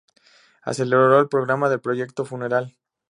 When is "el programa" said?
1.19-1.69